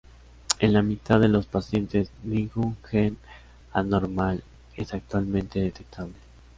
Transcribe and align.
En 0.57 0.73
la 0.73 0.81
mitad 0.81 1.19
de 1.19 1.27
los 1.27 1.45
pacientes, 1.45 2.09
ningún 2.23 2.75
gen 2.85 3.17
anormal 3.71 4.43
es 4.75 4.95
actualmente 4.95 5.59
detectable. 5.59 6.15